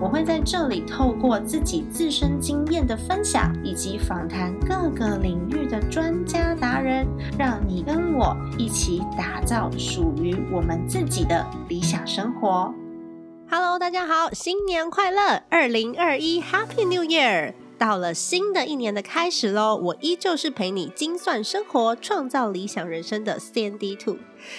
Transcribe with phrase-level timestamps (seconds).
[0.00, 7.06] 我会在这里透过自己自身经验的分享，以及访谈各个领域的专家达人，
[7.38, 12.72] 让你跟我一起打造属于我们自己的理想生活。
[13.48, 15.42] Hello，大家好，新年快乐！
[15.48, 17.54] 二零二一 Happy New Year！
[17.78, 24.18] 到了新的一年的开始喽，我依旧是陪你精算生活、创造理想人生的 Sandy Two。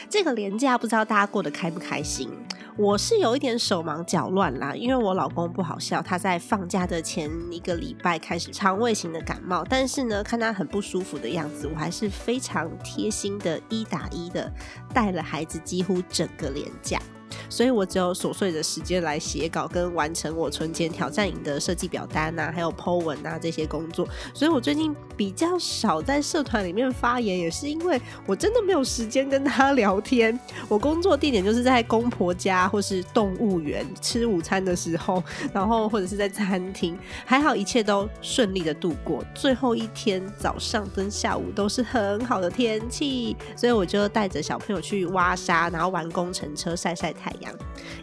[0.10, 2.30] 这个年假不知道大家过得开不开心？
[2.78, 14.52] 我是有一点手忙脚乱啦，因为我老公不好笑，他在放假的前一个礼拜开始肠胃型的感冒，但是呢，看他很不舒服的样子，我还是非常贴心的一打一的
[14.94, 17.00] 带了孩子几乎整个年假。
[17.50, 24.08] 所以我只有琐碎的时间来写稿跟完成我存钱挑战营的设计表单啊，还有 Po 文啊这些工作。
[24.34, 30.38] 所以我最近比较少在社团里面发言，也是因为我真的没有时间跟他聊天。
[30.68, 35.24] 我工作地点就是在公婆家或是动物园吃午餐的时候，
[35.54, 36.98] 然后或者是在餐厅。
[37.26, 47.52] 还好一切都顺利的度过，最后一天早上跟下午都是很好的天气，所以我就带着小朋友去挖沙，然后玩工程车晒晒太太阳。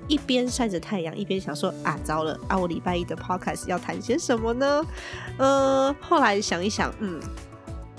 [0.09, 4.84] 一边晒着太阳，一边想说啊，糟了啊，我礼拜一的 podcast 要谈些什么呢？
[5.39, 7.20] 呃，后来想一想，嗯。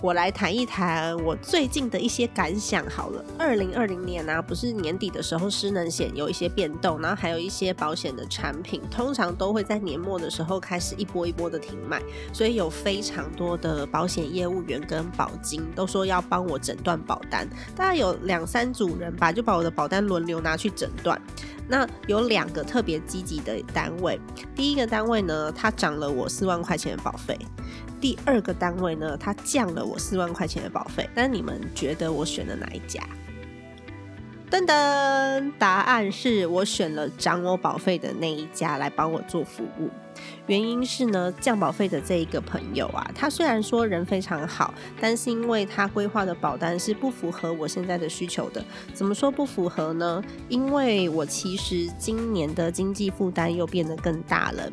[0.04, 3.24] 我来谈一谈我最近的一些感想好了。
[3.40, 12.02] 二零二零年啊，不是年底的时候，失能险有一些变动，然后还有一些保险的产品，通常都会在年末的时候开始一波一波的停卖，
[12.34, 21.18] 所以有非常多的保险业务员跟保金都说要帮我诊断保单，大概有两三组人吧，就把我的保单轮流拿去诊断。
[21.66, 24.20] 那有两个特别积极的单位，
[24.54, 27.38] 第一个单位呢，它涨了我四万块钱的保费；
[28.04, 31.10] 第二个单位呢，它降了我四万块钱的保费。
[31.16, 33.02] 但你们觉得我选了哪一家？
[34.52, 39.90] 噔噔，答案是我选了涨我保费的那一家来帮我做服务。
[40.48, 48.62] 原因是呢，降保费的这一个朋友啊，他虽然说人非常好，但是因为他规划的保单是不符合我现在的需求的。
[48.94, 50.22] 怎么说不符合呢？
[50.50, 54.70] 因为我其实今年的经济负担又变得更大了。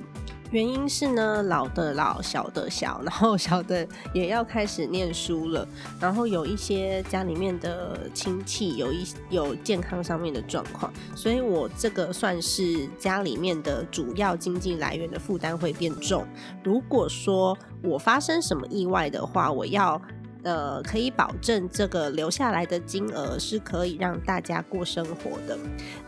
[0.51, 5.67] 原因是呢，老的老，小的小，然后小的也要开始念书了，
[6.01, 16.27] 然后有一些家里面的亲戚有一有健康上面的状况，所以我这个算是家里面的主要经济来源的负担会变重。
[16.65, 20.01] 如果说我发生什么意外的话，我要。
[20.43, 25.59] 呃，可以保证这个留下来的金额是可以让大家过生活的，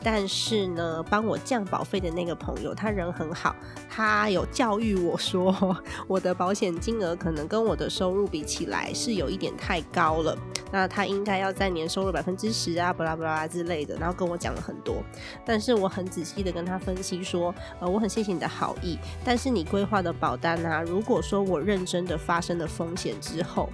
[0.03, 3.55] 但是呢，帮我降保费的那个朋友，他人很好，
[3.91, 5.77] 他有教育我说，
[6.07, 10.37] 我的保险金额可能跟我的收入比起来是有一点太高了，
[10.71, 15.03] 那他应该要在年收入百分之十啊，巴拉巴拉之类的，然后跟我讲了很多，
[15.45, 23.69] 但是我很仔细的跟他分析说，呃，我很谢谢你的好意，但是你规划的保单啊，如果说我认真的发生了风险之后。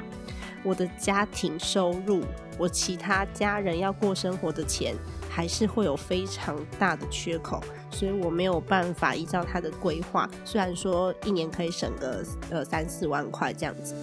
[0.62, 2.22] 我的家庭收入，
[2.58, 4.94] 我其他家人要过生活的钱，
[5.30, 10.28] 还是会有非常大的缺口，所以我没有办法依照他的规划。
[10.44, 13.94] 虽然说一年可以省个呃三四万块这样子，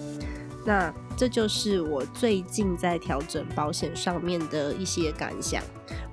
[0.64, 5.62] 那这就是我最近在调整保险上面的一些感想。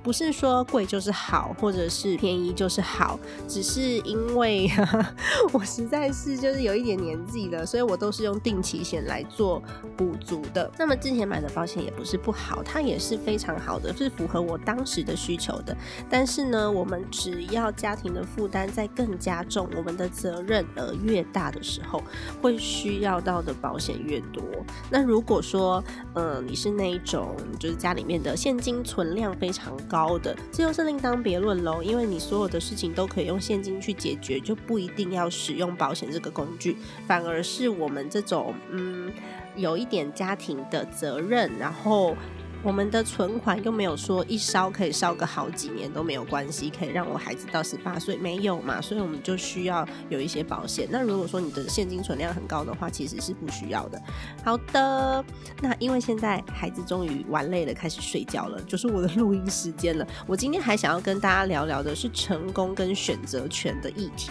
[0.02, 3.18] 不是说贵就是好，或者是便宜就是好，
[3.48, 4.70] 只是因为
[5.52, 9.62] 我实在是就是有一点年纪了，所以我都是用定期险来做
[9.96, 10.70] 补足的。
[10.78, 15.76] 那么之前买的保险也不是不好，它也是非常好的，是符合我当时的需求的。
[16.10, 22.02] 但是呢，我们只要家庭的负担在更加重，我们的责任呃越大的时候，
[22.42, 24.42] 会需要到的保险越多。
[24.90, 25.82] 那如果说
[26.14, 29.74] 呃你是那一种就是家里面的现金存量非常常。
[29.88, 31.82] 高的，这又是另当别论喽。
[31.82, 36.76] 因为你所有的事情都可以用现金去解决，就不一定要使用保险这个工具。
[37.06, 39.12] 反而是我们这种嗯，
[39.54, 42.16] 有一点家庭的责任，然后
[42.64, 48.80] 我们的存款又没有说一烧可以烧个好几年都没有关系，可以让我孩子到十八岁没有嘛？
[48.80, 50.88] 所以我们就需要有一些保险。
[50.90, 54.02] 那如果说你的现金存量很高的话，其实是不需要的。
[54.42, 55.22] 好的，
[55.60, 60.06] 那因为现在孩子终于玩累了，开始睡觉了，就是我的录音时间了。
[60.26, 64.30] 我今天还想要跟大家聊聊的是成功跟选择权的议题。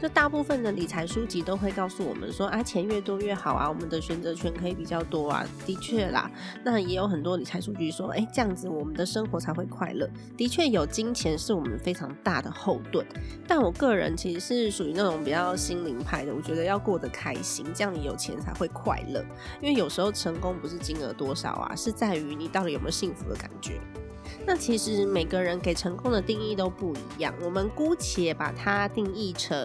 [0.00, 5.44] 就大部分的理财书籍都会告诉我们说啊，钱越多越好啊，我们的选择权可以比较多啊。
[5.64, 6.30] 的确啦，
[6.64, 10.08] 那也有很多理财书籍说，哎，这样子我们的生活才会快乐。
[10.36, 13.06] 的确有金钱是我们非常大的后盾，
[13.48, 19.24] 但我个人其实是属于那种比较心灵派的，我觉得要过得开心，这样你有钱才会快乐。
[19.62, 23.80] 因为有时候成功不是金额多少啊，是在于你到底有没有幸福的感觉。
[24.44, 29.58] 那其实每个人给成功的定义都不一样，我们姑且把它定义成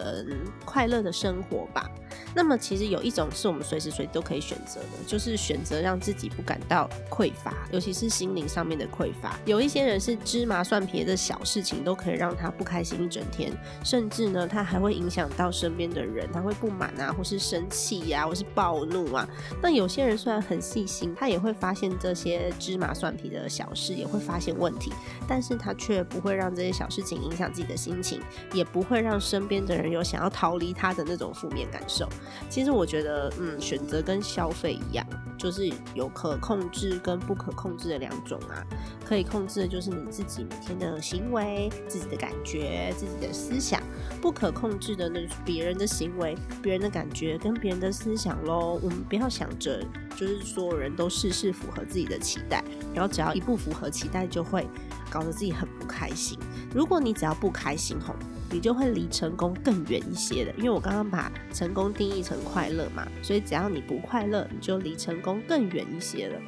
[0.64, 1.90] 快乐的生活吧。
[2.34, 9.38] 那么其实有一种是我们随时随地都可以选择的，就是选择让自己不感到匮乏，尤其是心灵上面的匮乏。
[9.44, 13.52] 有一些人是芝麻蒜皮的小事情都可以让他不开心一整天，
[13.84, 19.28] 甚至呢，他还会影响到身边的人，他会不满啊，或是生气呀，或是暴怒啊。
[19.62, 24.92] 那有些人虽然很细心，他也会发现这些芝麻蒜皮的小事，也会发现问题，
[25.28, 28.20] 但是他却不会让这些小事情影响自己的心情，
[28.52, 32.01] 也不会让身边的人有想要逃离他的那种负面感受。
[32.48, 35.06] 其实我觉得，嗯，选择跟消费一样，
[35.36, 38.64] 就是有可控制跟不可控制的两种啊。
[39.04, 43.80] 可以控制的就是你自己每天的行为、自己的感觉、自己的思想；
[44.20, 48.78] 不可控制的那是别人的行为、别人的感觉跟别人的思想喽。
[48.82, 49.84] 我们不要想着
[50.16, 52.64] 就是所有人都事事符合自己的期待，
[52.94, 54.66] 然后只要一不符合期待，就会
[55.10, 56.38] 搞得自己很不开心。
[56.74, 58.14] 如果你只要不开心吼。
[58.52, 66.38] 你就会离成功更远一些的，因为我刚刚把成功定义成快乐嘛，所以只要你不快乐，你就离成功更远一些了。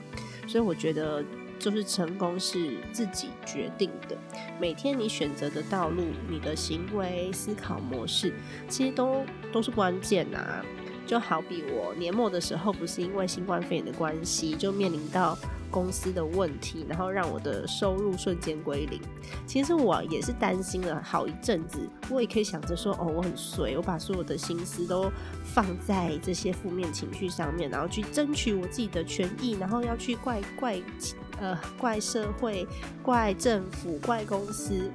[0.46, 1.24] 所以我觉得，
[1.58, 4.16] 就是成功是自己决定的。
[4.60, 8.34] 每天你选择的道路、你的行为、思考模式，
[8.68, 10.62] 其实都都是关键呐。
[11.06, 15.36] 就好比我年末的时候，不是因为新冠肺炎的关系，就面临到。
[15.70, 19.00] 公司的问题，然后让我的收入瞬间归零。
[19.44, 21.80] 其实我也是担心了好一阵子。
[22.08, 25.10] 我也可以想着说，哦，我很衰，我把所有的心思都
[25.42, 30.80] 放在这些负面情绪上面，然后去争取我自己的权益，然后要去怪怪
[31.40, 32.64] 呃怪社会、
[33.02, 34.88] 怪政府、怪公司。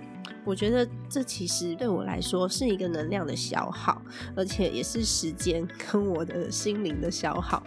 [0.50, 4.02] 我觉得这其实对我来说是一个能量的消耗，
[4.36, 7.62] 而且也是时间跟我的心灵的消耗。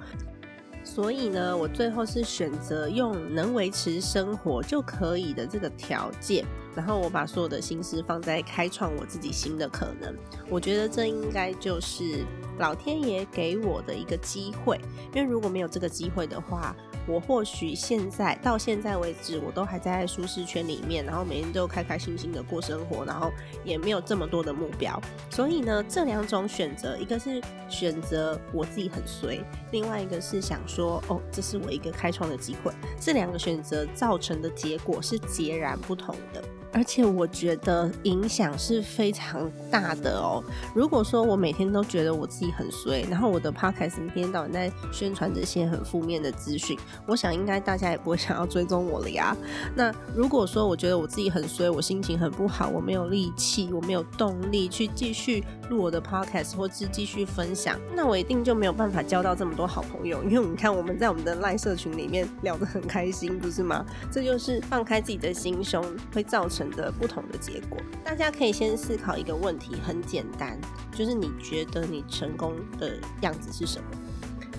[0.83, 6.45] 所以呢，我最后是选择用能维持生活就可以的这个条件，
[6.75, 10.13] 然后我把所有的心思放在开创我自己新的可能。
[10.51, 12.27] 我觉得这应该就是
[12.59, 14.77] 老天爷给我的一个机会，
[15.15, 16.75] 因为如果没有这个机会的话。
[17.07, 23.31] 我或许现在到现在为止，我都还在舒适圈里面，然后每天都开开心心的过生活，然后
[23.65, 25.01] 也没有这么多的目标。
[25.31, 32.73] 所以呢，这两种选择，一个是选择我自己很随，另外一个是想说，哦，这是我一个开创的机会。
[33.01, 36.43] 这两个选择造成的结果是截然不同的。
[36.73, 40.43] 而且我觉得影响是非常大的哦。
[40.75, 49.37] 如果说我每天都觉得我自己很衰，然后我的 podcast 一天到晚在宣传这些很负面的资讯，我想应该大家也不会想要追踪我了呀。
[49.77, 60.23] 那如果说我觉得我自己很衰，我心情很不好，我没有力气，我没有动力去继续录我的 podcast 或是继续分享，那我一定就没有办法交到这么多好朋友。
[60.25, 63.85] 因为你看我们在我们的赖社群里面聊得很开心，不是吗？
[64.11, 65.85] 这就是放开自己的心胸
[66.15, 66.62] 会造成。
[66.71, 70.59] 的不同的结果，大家可以先思考一个问题，很简单，
[70.93, 73.87] 就是你觉得你成功的样子是什么？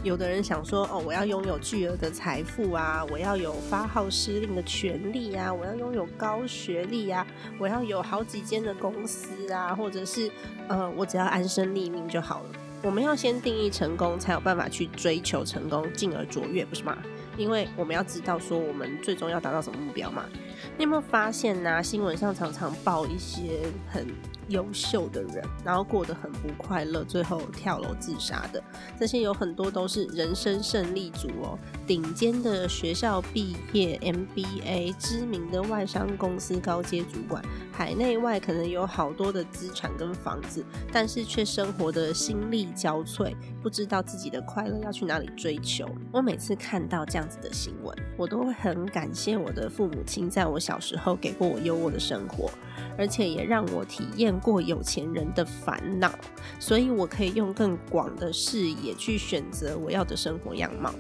[0.04, 7.26] 有的人想说，哦，我要拥有巨额的财富啊，我要有发号施令的权利啊，我要拥有高学历啊，
[7.58, 10.30] 我要有好几间的公司啊，或者是，
[10.68, 12.50] 呃，我只要安身立命就好了。
[12.82, 16.98] 我们要先定义成功，才有办法去追求成功，进而卓越，不是吗？
[17.38, 20.26] 因为我们要知道说，我们最终要达到什么目标嘛。
[20.76, 21.84] 你有没有发现呢？
[21.84, 24.08] 新闻上常常报一些很
[24.48, 28.62] 优秀的人，然后过得很不快乐，最后跳楼自杀的。
[29.00, 45.88] 这些有很多都是人生胜利组哦，顶尖的学校毕业，MBA，知名的外商公司高阶主管，海内外可能有好多的资产跟房子，但是却生活的心力交瘁，不知道自己的快乐要去哪里追求。
[46.12, 50.60] 我每次看到这样子的新闻，我都会很感谢我的父母亲，在我。
[50.64, 52.50] 小时候给过我优渥的生活，
[52.98, 56.10] 而且也让我体验过有钱人的烦恼，
[56.58, 60.94] 所以我可以用更广的视野去选择我要的生活样貌。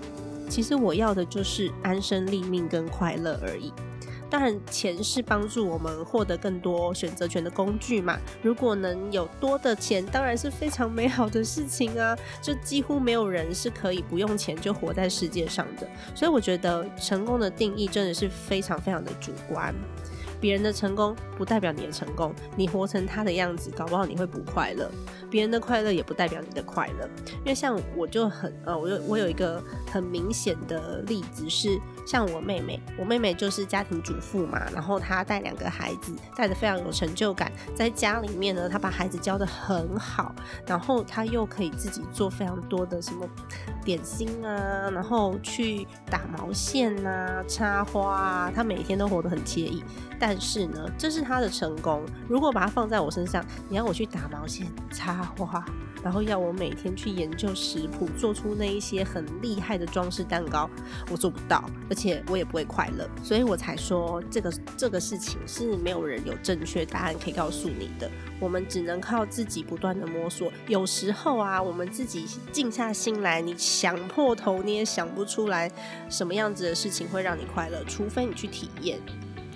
[0.49, 3.71] 其实我要的就是安身立命跟快乐而已。
[4.33, 8.17] 当然，钱是帮助我们获得更多选择权的工具嘛。
[8.41, 12.17] 如果能有多的钱，当然是非常美好的事情啊。
[12.41, 15.87] 就几乎没有人是可以不用钱就活在世界上的。
[16.15, 19.71] 所以我觉得成功的定义真的是非常非常的主观。
[20.41, 24.89] 别人的成功不代表你的成功，你活成他的样子，搞不好你会不快乐。
[25.29, 40.33] 别人的快乐也不代表你的快乐，因为像我就很呃，我有我有一个很明显的例子是，像我妹妹，我妹妹就是家庭主妇嘛，然后她带两个孩子，带的非常有成就感，在家里面呢，她把孩子教的很好，
[40.67, 43.27] 然后她又可以自己做非常多的什么
[43.83, 49.83] 点心啊，然后去打毛线啊、插花啊，她每天都活得很惬意。
[50.19, 52.03] 但是呢，这是她的成功。
[52.29, 55.65] 如果把它放在我身上，你要我去打毛线、插花，
[56.01, 60.69] 然后要我每天去研究食谱，做出那一些很厉害的装饰蛋糕，
[61.11, 63.07] 我做不到，而且我也不会快乐。
[63.21, 68.09] 所以我才说，这个这个事情是没有人有正确答案可以告诉你的，
[68.39, 70.51] 我们只能靠自己不断的摸索。
[70.67, 75.71] 有时候啊，我们自己静下心来，你想破头你也想不出来
[76.09, 78.99] 什么样子的事情会让你快乐，除非你去体验。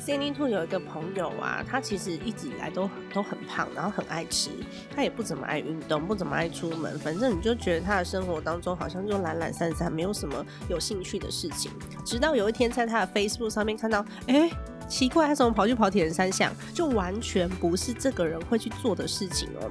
[0.08, 4.50] Cindy Two 有一个朋友啊，他其实一直以来都都很胖，然后很爱吃，
[4.96, 11.70] 他也不怎么爱运动，不怎么爱出门，反正你就觉得他的生活当中好像就懒懒散散，没有什么有兴趣的事情。
[12.06, 14.50] 直到有一天在他的 Facebook 上面看到，哎，
[14.88, 16.54] 奇怪，他怎么跑去跑铁人三项？
[16.74, 19.70] 就完全不是这个人会去做的事情哦。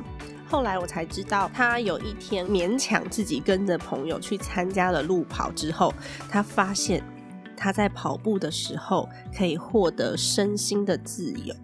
[0.50, 5.94] 后来我才知道，他有一天勉强自己跟着朋友去参加了路跑之后，
[6.28, 7.02] 他发现。
[7.56, 11.54] 他在跑步的时候可以获得身心的自由，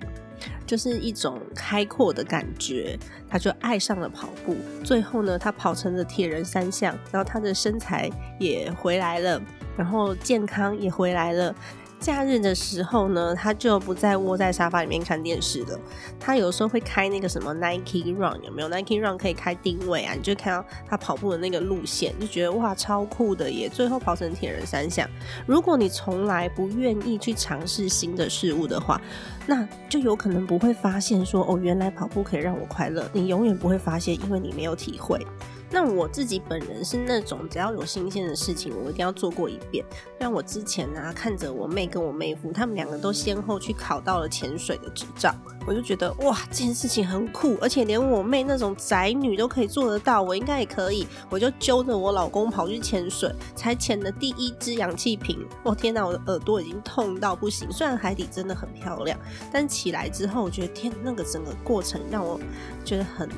[0.66, 2.98] 就是一种开阔的感觉。
[3.28, 9.40] 他就爱上了跑步，最后呢，他跑成了铁人三项，然后他的身材也回来了，
[9.76, 11.54] 然后健康也回来了。
[12.02, 15.78] 假日的时候呢，他就不再窝在沙发里面看电视了。
[16.18, 20.12] 他有时候会开那个什么 Nike Run，有没有 Nike Run 可以开定位啊？
[20.14, 23.68] 你就看到他跑步的那个路线，就觉得哇，超酷的耶！
[23.68, 25.08] 最后跑成铁人三项。
[25.46, 29.00] 如果你从来不愿意去尝试新的事物的话，
[29.46, 33.08] 那就有可能不会发现说哦，原来跑步可以让我快乐。
[33.12, 35.24] 你永远不会发现，因为你没有体会。
[35.72, 39.82] 那我自己本人是那种只要有新鲜的事情，我一定要做过一遍。
[40.20, 45.34] 像我之前啊，看着我妹跟我妹夫，他们两个都先后去考到了潜水的执照，
[45.66, 51.06] 我就觉得哇，这件事情很酷，而且连我妹那种宅女都可以做得到，我应该也可以。
[51.30, 57.72] 我就揪着我老公跑去潜水，才潜的第一支氧气瓶，我天哪，我的耳朵已经痛到不行。
[57.72, 59.18] 虽然海底真的很漂亮，
[59.50, 62.38] 但起来之后，我觉得天，那个整个过程让我
[62.84, 63.28] 觉得很。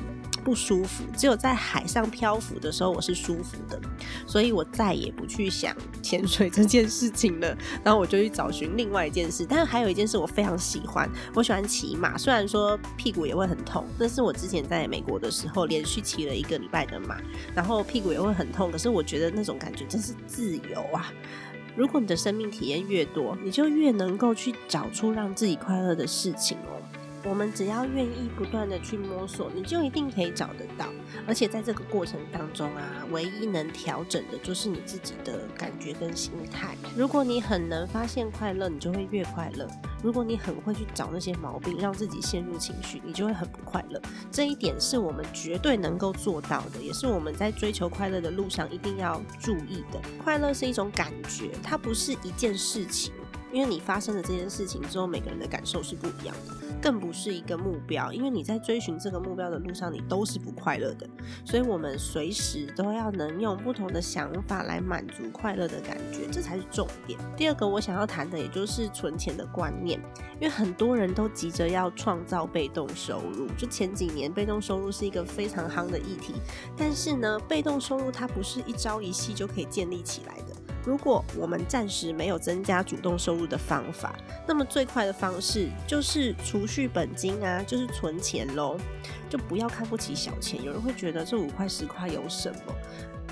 [0.45, 3.81] 不舒服，只有在海上漂浮的时候我是舒服的，
[4.27, 7.57] 所以我再也不去想潜水这件事情了。
[7.83, 12.15] 然后我就去找寻另外一件事，但是还有一件事我非常喜欢，我喜欢骑马。
[12.15, 17.17] 虽然说屁股也会很痛，但是我之前在美国的时候连续骑了一个礼拜的马，
[17.55, 21.11] 然后屁股也会很痛，可是我觉得那种感觉真是自由啊！
[21.75, 26.79] 如果你的生命体验越多，你就越能够去找出让自己快乐的事情哦。
[27.25, 30.85] 我们只要愿意不断的去摸索，你就一定可以找得到。
[31.27, 36.77] 而且在这个过程当中啊，唯一能调整的就是你自己的感觉跟心态。
[36.95, 39.65] 如果你很能发现快乐，你就会越快乐；
[40.03, 43.99] 如果你很会去找那些毛病，让自己陷入情绪，你就会很不快乐。
[44.31, 49.99] 这一点是我们绝对能够做到的，也是我们在追求快乐的路上一定要注意的。
[50.23, 53.11] 快乐是一种感觉，它不是一件事情。
[53.55, 58.11] 因为你发生了这件事情之后，每个人的感受是不一样的，更不是一个目标。
[58.11, 61.07] 因为你在追寻这个目标的路上，你都是不快乐的。
[61.45, 67.17] 所以，我们随时都要能用不同的想法来满足快乐的感觉，这才是重点。
[67.37, 69.97] 第二个，我想要谈的也就是存钱的观念，
[70.33, 73.47] 因为很多人都急着要创造被动收入。
[73.57, 76.33] 就前几年，被动收入是一个非常夯的议题，
[76.75, 80.53] 但是呢，被动收入它不是一朝一夕就可以建立起来的。
[80.85, 84.15] 如果我们暂时没有增加主动收入的方法，
[84.47, 88.77] 那么最快的方式就是储蓄本金啊，就是存钱喽。
[89.27, 90.63] 就不要看不起小钱。
[90.63, 92.73] 有人会觉得这五块十块有什么？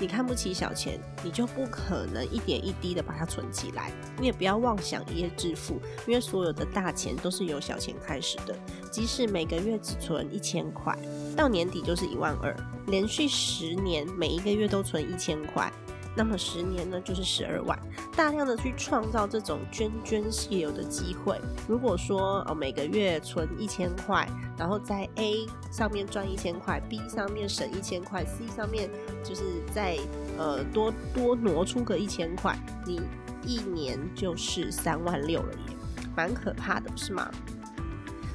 [0.00, 3.92] 你看不起小钱，你就不可能一点一滴的把它存起来。
[4.18, 8.56] 你也不要妄想一夜致富，因为所有的大钱都是由小钱开始的。
[8.90, 10.98] 即使每个月只存一千块，
[11.36, 12.54] 到年底就是一万二，
[12.88, 15.72] 连续十年每一个月都存一千块。
[16.16, 17.78] 那么十年呢，就是十二万，
[18.16, 21.40] 大量的去创造这种涓涓细流的机会。
[21.68, 28.88] 如果说哦每个月存一千块，然后在 A 上面赚一千块，B 上面省一千块，C 上面
[29.24, 29.42] 就是
[29.74, 29.98] 在
[30.38, 32.56] 呃多多挪出个一千块，
[32.86, 33.00] 你
[33.44, 35.76] 一年就是三万六了耶，
[36.16, 37.28] 蛮可怕的，不是吗？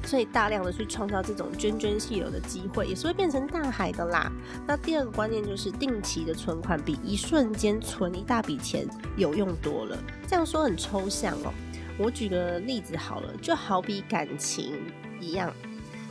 [0.04, 4.30] 所以大量的去创造这种涓涓细流的机会，也是会变成大海的啦。
[4.66, 9.96] 那第二个观念就是，定期的存款比一瞬间存一大笔钱有用多了。
[10.26, 11.52] 这样说很抽象哦。
[11.98, 14.72] 我举个例子好了，就好比感情
[15.20, 15.52] 一样，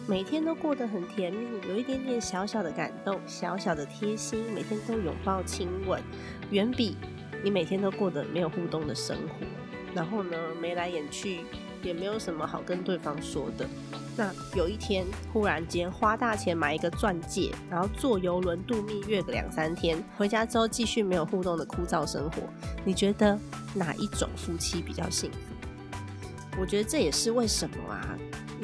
[0.06, 6.00] 每天都过得很甜蜜，有一点点小小的感动，小小的贴心，每天都拥抱亲吻，
[6.52, 6.96] 远比
[7.44, 9.46] 你每天都过得没有互动的生活，
[9.96, 11.40] 然后呢眉来眼去，
[11.84, 13.66] 也没有什么好跟对方说的。
[14.18, 22.44] 那有一天忽然间花大钱买一个钻戒，然后坐游轮度蜜月个两三天，回家之后继续没有互动的枯燥生活，
[22.84, 23.38] 你觉得
[23.74, 26.58] 哪一种夫妻比较幸福？
[26.60, 28.18] 我觉得这也是为什么啊，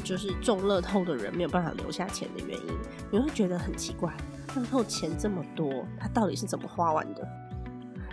[0.03, 2.77] 就是中乐透的人没有办法留下钱的原因。
[3.10, 4.12] 你会觉得很奇怪，
[4.55, 7.25] 乐透钱这么多，他到底是怎么花完的？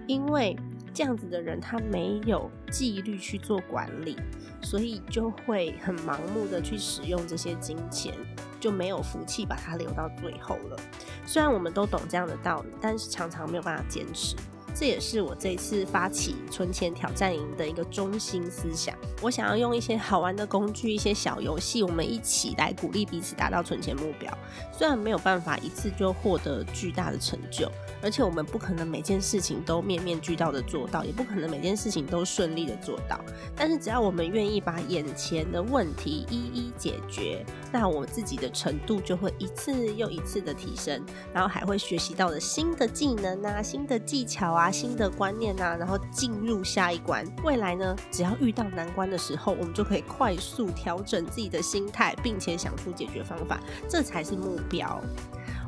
[0.06, 0.56] 因为
[0.94, 4.16] 这样子的人，他没有纪律去做管理，
[4.62, 8.14] 所以就会很盲目的去使用这些金钱，
[8.60, 10.76] 就没有福气把它留到最后了。
[11.24, 14.36] 虽然我们都懂这样的道理，但是常常没有办法坚持。
[14.74, 18.96] 这也是我这次发起存钱挑战营的一个中心思想。
[19.20, 24.32] 我想要用一些好玩的工具、一些小游戏，我们一起来鼓励彼此达到存钱目标。
[24.72, 27.70] 虽然没有办法一次就获得巨大的成就，
[28.02, 33.20] 而且我们不可能每件事情都面面俱到的做到，也不可能每件事情都顺利的做到。
[33.54, 44.61] 但是只要我们愿意把眼前的问题一一解决，那我自己的程度就会一次又一次的提升，然后还会学习到的新的技能啊、新的技巧啊。
[44.70, 47.26] 新的观念啊，然后进入下一关。
[47.44, 55.00] 未来呢，只要遇到难关的时候，我们就可以快速调整自己的心态，并且想出解决方法，这才是目标。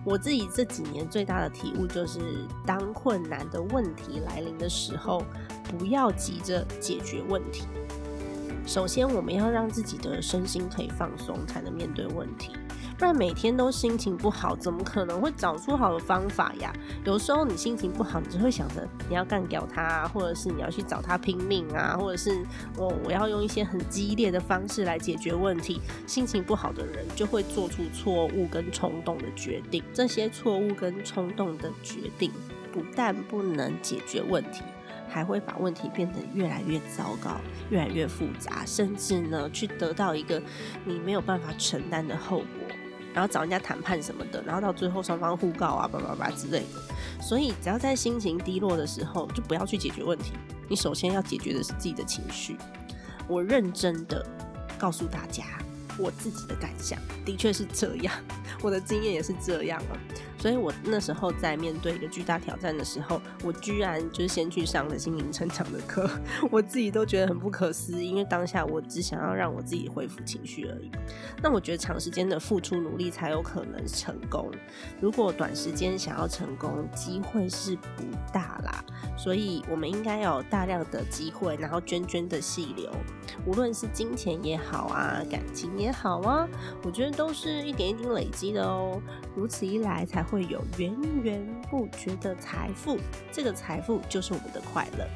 [0.04, 2.20] 我自己这几年最大的体悟就是，
[2.66, 5.24] 当困难的问题来临的时候，
[5.66, 7.66] 不要急着解决问题。
[8.66, 12.52] 首先，我们要让自己的身心可以放松，才能面对问题。
[12.96, 16.72] 不然每天都心情不好，怎么可能会找出好的方法呀？
[17.04, 22.44] 有时候你心情不好，你就会想着你要干掉他，或者是你要去找他拼命啊，或者是
[22.76, 25.80] 我我要用一些很激烈的方式来解决问题。
[26.06, 32.30] 心情不好的人就会做出错误跟冲动的决定，这些错误跟冲动的决定
[32.72, 34.62] 不但不能解决问题。
[35.06, 37.36] 还会把问题变得越来越糟糕，
[37.70, 40.42] 越来越复杂，甚至呢，去得到一个
[40.84, 42.63] 你没有办法承担的后果，
[43.14, 47.22] 然后找人家谈判什么的，然后到最后双方互告啊，叭叭叭之类的。
[47.22, 50.32] 所以，只要在心情低落的时候，就不要去解决问题。
[50.68, 52.56] 你首先要解决的是自己的情绪。
[53.28, 54.26] 我认真的
[54.78, 55.44] 告诉大家，
[55.96, 58.12] 我自己的感想的确是这样，
[58.60, 59.98] 我的经验也是这样了。
[60.44, 66.06] 所以我那时候在面对一个巨大挑战的时候，我居然就是先去上了心灵成长的课，
[66.50, 70.90] 我自己都觉得很不可思议，因为当下我只想要让我自己恢复情绪而已。
[71.42, 74.50] 那我觉得长时间的付出努力才有可能成功，
[75.00, 78.84] 如果短时间想要成功，机会是不大啦。
[79.16, 82.92] 所以我们应该有大量的机会，然后涓涓的细流，
[83.46, 86.46] 无论是金钱也好啊，感情也好啊，
[86.82, 89.00] 我觉得都是一点一点累积的哦。
[89.34, 90.33] 如此一来才会。
[90.34, 90.92] 会有源
[91.22, 92.98] 源不绝的财富，
[93.30, 95.06] 这个财富就是我们的快乐。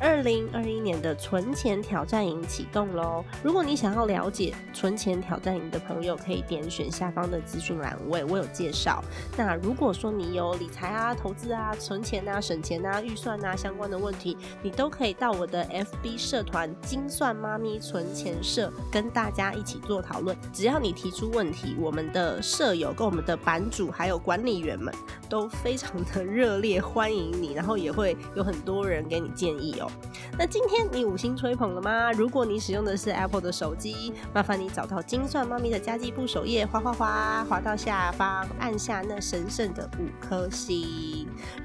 [0.00, 3.24] 二零二一年的存钱挑战营启动喽！
[3.42, 9.02] 如果你想要了解存钱挑战营的朋友，可以点选下方的资讯栏位，我有介绍。
[9.36, 20.36] 那如果说你有理财啊、投资啊、存钱啊、省钱啊、预算啊相关的问题，你都可以到我的 FB 社团“精算妈咪存钱社”跟大家一起做讨论。
[20.52, 24.92] 只要你提出问题，我们的舍友跟我们的版主还有管理员们
[25.34, 29.90] 都非常的热烈欢迎你，然后也会有很多人给你建议哦。
[30.38, 32.12] 那今天你五星吹捧了吗？
[32.12, 40.78] 如果你使用的是 Apple 的手机，麻烦你找到金算妈咪的家计部首页，滑滑滑滑到下方，按下那神圣的五颗星，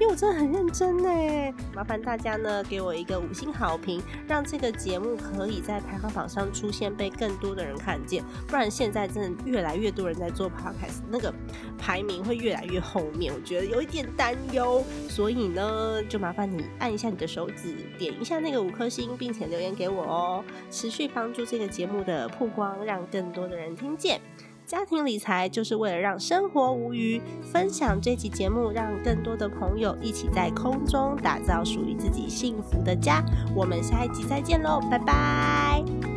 [0.00, 1.08] 为我真的很认真呢。
[1.72, 8.24] 麻烦大家呢给我一个五星好评，让这个节目可以在排行榜上出现，被更多的人看见。
[8.48, 11.32] 不然现在真的越来越多人在做 Podcast，那个
[11.78, 14.84] 排名会越来越后面，我觉得有一点担忧。
[15.08, 18.14] 所以呢，就麻烦你按一下你的手指，点。
[18.20, 24.20] 一下那个五颗星，并且留言给我哦，持续帮助这个节目的曝光，让更多的人听见。
[24.66, 33.20] 家庭理财就是为了让生活无虞，分享这期节目，让更多的朋友一起在空中打造属于自己幸福的家。
[33.52, 36.09] 我们下一集再见喽，拜拜。